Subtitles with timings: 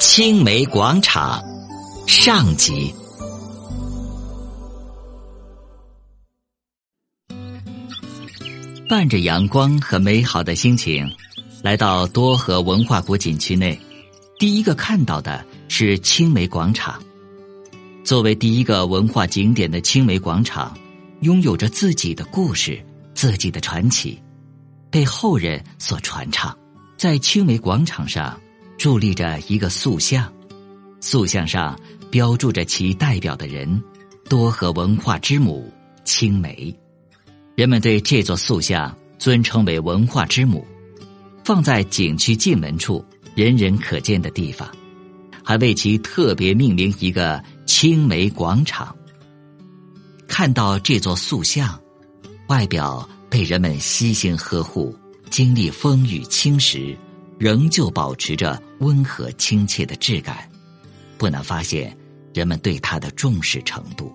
[0.00, 1.42] 青梅广场
[2.06, 2.94] 上集。
[8.88, 11.04] 伴着阳光和美好的心情，
[11.64, 13.76] 来到多河文化国景区内，
[14.38, 17.02] 第一个看到的是青梅广场。
[18.04, 20.78] 作为第一个文化景点的青梅广场，
[21.22, 22.80] 拥有着自己的故事、
[23.14, 24.22] 自己的传奇，
[24.92, 26.56] 被后人所传唱。
[26.96, 28.40] 在青梅广场上，
[28.78, 30.32] 伫立着一个塑像，
[31.00, 31.78] 塑像上
[32.10, 33.82] 标注着其代表的人——
[34.30, 35.70] 多河文化之母
[36.04, 36.72] 青梅。
[37.56, 40.64] 人们对这座塑像尊称为“文化之母”，
[41.42, 44.70] 放在景区进门处人人可见的地方，
[45.42, 48.94] 还为其特别命名一个青梅广场。
[50.28, 51.76] 看到这座塑像，
[52.46, 54.94] 外表被人们悉心呵护，
[55.30, 56.96] 经历风雨侵蚀，
[57.38, 60.48] 仍旧保持着温和亲切的质感，
[61.16, 61.96] 不难发现
[62.34, 64.12] 人们对它的重视程度。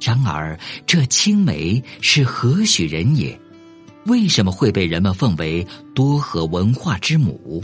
[0.00, 3.38] 然而，这青梅是何许人也？
[4.06, 7.62] 为什么会被人们奉为多河文化之母？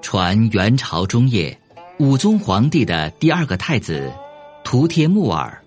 [0.00, 1.58] 传元朝中叶，
[1.98, 4.12] 武宗皇帝的第二个太子
[4.62, 5.60] 图帖木儿，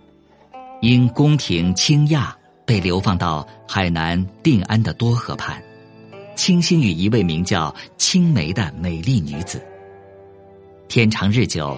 [0.82, 2.34] 因宫廷倾轧，
[2.70, 5.60] 被流放到海南定安的多河畔，
[6.36, 9.60] 倾心于一位名叫青梅的美丽女子。
[10.88, 11.76] 天长日久，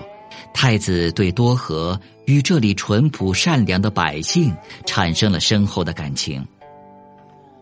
[0.54, 4.54] 太子对多河与这里淳朴善良的百姓
[4.86, 6.46] 产生了深厚的感情。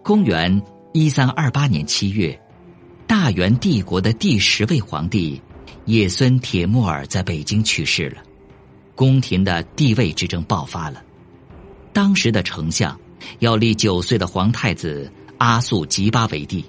[0.01, 0.59] 公元
[0.91, 2.35] 一三二八年七月，
[3.05, 5.39] 大元帝国的第十位皇帝
[5.85, 8.23] 也孙铁木儿在北京去世了，
[8.95, 11.03] 宫廷的帝位之争爆发了。
[11.93, 12.99] 当时的丞相
[13.39, 16.63] 要立九岁的皇太子阿速吉巴为帝，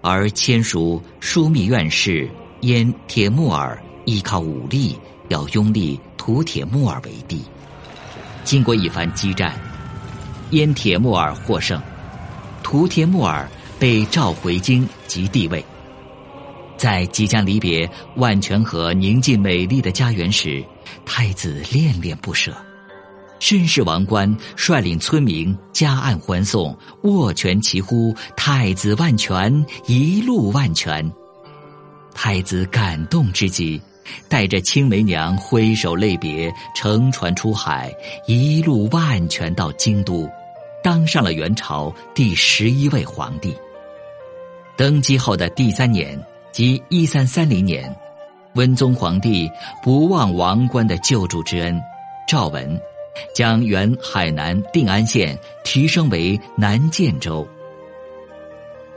[0.00, 2.30] 而签署枢密院士。
[2.60, 7.42] 燕铁木儿依靠武力要拥立图铁木儿为帝，
[8.42, 9.54] 经过一番激战，
[10.52, 11.78] 燕铁木儿获胜，
[12.62, 13.46] 图铁木儿
[13.78, 15.62] 被召回京即帝位。
[16.78, 20.64] 在即将离别万泉河宁静美丽的家园时，
[21.04, 22.56] 太子恋恋不舍，
[23.40, 31.12] 绅士王冠率领村民夹岸欢送，握拳齐呼：“太子万全，一路万全。”
[32.14, 33.80] 太子感动之极，
[34.28, 37.92] 带着青梅娘挥手泪别，乘船出海，
[38.26, 40.28] 一路万全到京都，
[40.82, 43.54] 当上了元朝第十一位皇帝。
[44.76, 46.18] 登基后的第三年，
[46.52, 47.94] 即一三三零年，
[48.54, 49.50] 文宗皇帝
[49.82, 51.78] 不忘王冠的救助之恩，
[52.28, 52.80] 诏文
[53.34, 57.46] 将原海南定安县提升为南建州，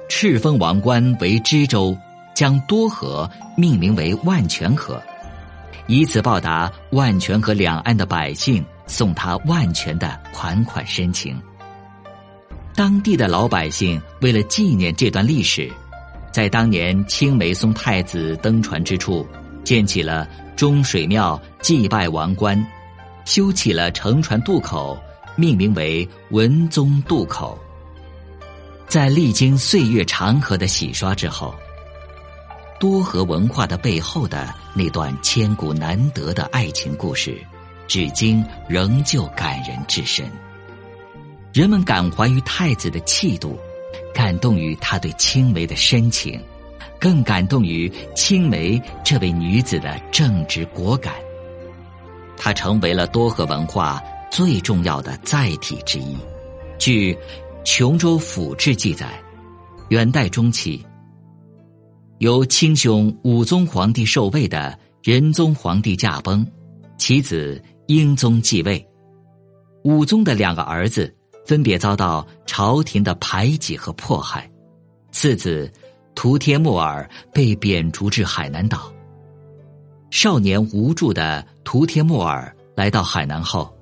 [0.09, 1.97] 敕封王冠为知州。
[2.37, 5.01] 将多河命名为万泉河，
[5.87, 11.35] 以此报答万泉河两岸的百姓送他万泉的款款深情。
[12.75, 15.67] 当地的老百姓为了纪念这段历史，
[16.31, 19.27] 在当年青梅送太子登船之处，
[19.63, 22.55] 建起了中水庙祭拜王冠，
[23.27, 24.97] 修起了乘船渡口，
[25.35, 27.59] 命名为文宗渡口。
[28.87, 31.53] 在历经岁月长河的洗刷之后。
[32.79, 37.35] 多河文化的背后的那段千古难得的爱情故事，
[37.87, 40.25] 至今仍旧感人至深。
[41.51, 43.59] 人们感怀于太子的气度，
[44.13, 46.39] 感动于他对青梅的深情，
[46.99, 51.13] 更感动于青梅这位女子的正直果敢。
[52.37, 56.15] 她成为了多河文化最重要的载体之一。
[56.77, 57.13] 据
[57.65, 59.19] 《琼州府志》记载，
[59.89, 60.85] 元代中期。
[62.19, 66.45] 由亲兄武宗皇帝受位的仁宗皇帝驾崩，
[66.97, 68.87] 其子英宗继位。
[69.83, 71.13] 武宗的两个儿子
[71.45, 74.49] 分别遭到朝廷的排挤和迫害。
[75.11, 75.71] 次子
[76.15, 78.91] 图帖木儿被贬逐至海南岛。
[80.09, 83.73] 少年无助的图帖木儿来到海南后，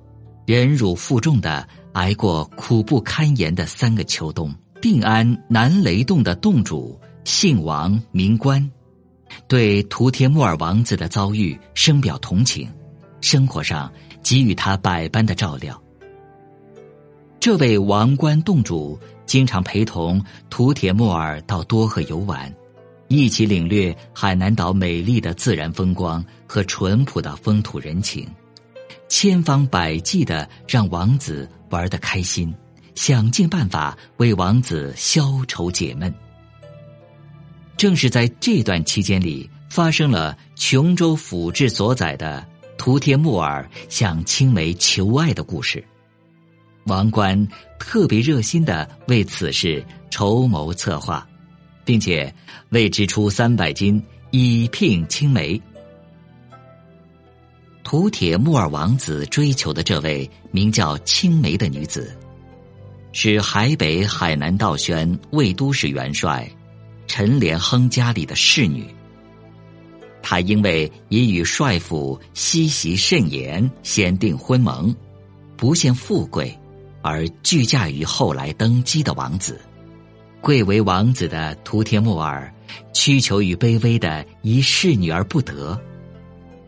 [0.46, 4.54] 忍辱负重的挨过苦不堪言的三个秋冬。
[4.82, 7.00] 定安南雷洞的洞主。
[7.24, 8.72] 姓王名官，
[9.48, 12.70] 对图帖木儿王子的遭遇深表同情，
[13.20, 15.82] 生活上给予他百般的照料。
[17.40, 22.54] 这位王冠洞主经常陪同图帖木儿到多河游玩，
[23.08, 28.28] 一起领略海南岛美丽的自然风光和淳朴的风土人情，
[29.08, 32.54] 千方百计的让王子玩得开心，
[32.96, 36.14] 想尽办法为王子消愁解闷。
[37.78, 42.46] 正是在这段期间里，发生了琼州府志所载的
[42.78, 45.84] 图帖木儿向青梅求爱的故事。
[46.86, 47.48] 王冠
[47.78, 51.28] 特别热心的为此事筹谋策划，
[51.86, 52.34] 并且
[52.70, 55.62] 为支出三百金以聘青梅。
[57.84, 62.18] 图帖木尔王子追求的这位名叫青梅的女子，
[63.14, 66.50] 是海北海南道宣魏都使元帅
[67.06, 68.84] 陈连亨家里的侍女。
[70.24, 74.94] 她因为已与帅府西席甚言，先订婚盟，
[75.56, 76.58] 不羡富贵。
[77.04, 79.62] 而拒嫁于后来登基的王子，
[80.46, 82.54] 贵为王子的图帖木儿，
[82.94, 85.76] 屈求于卑微的一侍女而不得。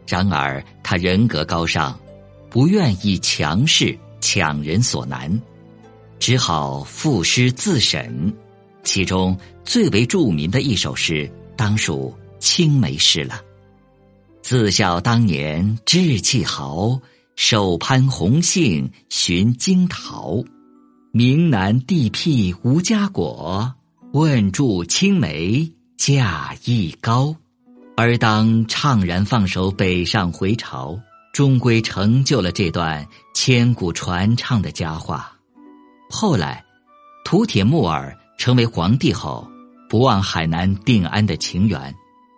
[0.08, 1.96] 然而他人格高尚，
[2.50, 5.40] 不愿意强势抢人所难，
[6.18, 8.34] 只好赋诗自审。
[8.82, 13.40] 其中最为著名的一首诗，当属青梅诗了。
[14.42, 17.00] 自笑当年志气豪。
[17.36, 20.44] 手攀红杏寻金桃，
[21.12, 23.74] 明南地僻无家果。
[24.14, 27.36] 问住青梅价亦高，
[27.96, 30.98] 而当怅然放手北上回朝，
[31.34, 33.06] 终归成就了这段
[33.36, 35.32] 千古传唱的佳话。
[36.10, 36.64] 后来，
[37.26, 39.48] 图帖木儿成为皇帝后，
[39.90, 41.94] 不忘海南定安的情缘，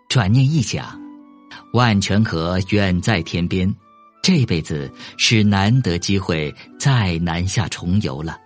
[0.09, 0.99] 转念一想，
[1.73, 3.73] 万泉河远在天边。
[4.21, 8.37] 这辈子是难得机会再南下重游了，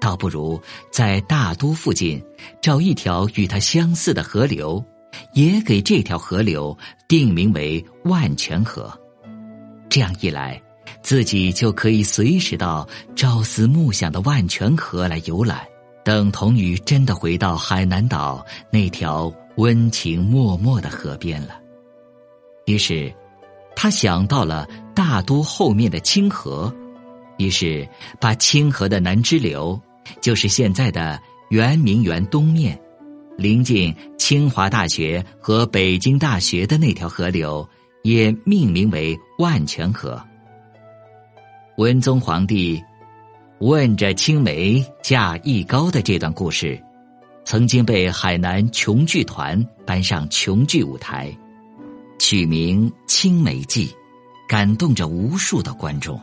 [0.00, 0.60] 倒不如
[0.90, 2.22] 在大都附近
[2.60, 4.84] 找一条与它相似的河流，
[5.32, 6.76] 也给这条河流
[7.08, 8.92] 定名为万泉河。
[9.88, 10.60] 这样一来，
[11.02, 15.66] 自己就可以随时到朝思暮想的万泉河来游览，
[16.04, 21.58] 等同于真的回到海南岛那条温情脉脉的河边了。
[22.66, 23.12] 于是。
[23.80, 26.74] 他想到了大都后面的清河，
[27.36, 29.80] 于是把清河的南支流，
[30.20, 31.20] 就是现在的
[31.50, 32.78] 圆明园东面，
[33.36, 37.66] 临近清华大学和北京大学的那条河流，
[38.02, 40.22] 也命名为万泉河。
[41.76, 42.82] 文宗皇帝
[43.60, 46.80] 问着青梅价亦高的这段故事，
[47.44, 51.36] 曾经被海南琼剧团搬上琼剧舞台。
[52.18, 53.86] 取名《青梅记》，
[54.48, 56.20] 感动着无数的观众。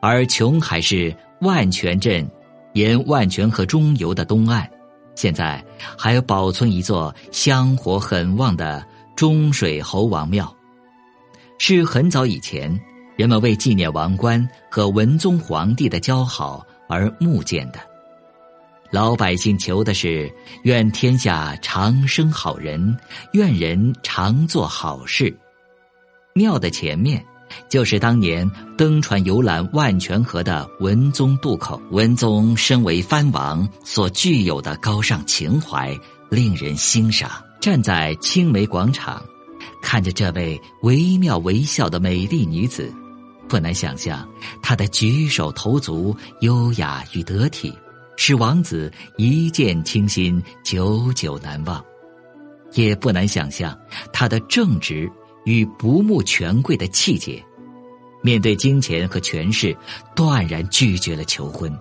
[0.00, 2.28] 而琼海市万泉镇
[2.74, 4.68] 沿万泉河中游的东岸，
[5.14, 5.64] 现在
[5.96, 8.84] 还保存一座香火很旺的
[9.16, 10.52] 中水侯王庙，
[11.58, 12.78] 是很早以前
[13.16, 17.78] 人们为纪念王冠和文宗皇帝的交好而募建的。
[18.90, 20.32] 老百姓求的是
[20.62, 22.96] 愿天下长生好人，
[23.32, 25.36] 愿人常做好事。
[26.32, 27.24] 庙的前面
[27.68, 31.80] 就是当年登船游览万泉河的文宗渡口。
[31.90, 35.98] 文宗身为藩王所具有的高尚情怀，
[36.30, 37.30] 令人欣赏。
[37.60, 39.22] 站在青梅广场，
[39.82, 42.92] 看着这位惟妙惟肖的美丽女子，
[43.48, 44.28] 不难想象
[44.62, 47.72] 她的举手投足优雅与得体。
[48.20, 51.80] 使王子一见倾心，久久难忘，
[52.74, 53.78] 也不难想象
[54.12, 55.08] 他的正直
[55.44, 57.42] 与不慕权贵的气节。
[58.22, 59.76] 面对金钱和权势，
[60.14, 61.72] 断然拒绝了求婚。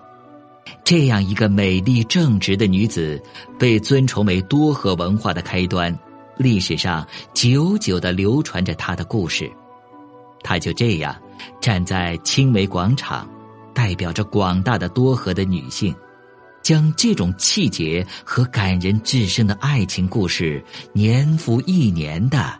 [0.83, 3.21] 这样一个美丽正直的女子，
[3.57, 5.97] 被尊崇为多河文化的开端。
[6.37, 9.51] 历史上久久的流传着她的故事。
[10.43, 11.15] 她就这样
[11.59, 13.27] 站在青梅广场，
[13.73, 15.93] 代表着广大的多河的女性。
[16.61, 20.61] 将这种气节和感人至深的爱情故事
[20.91, 22.59] 年复一年的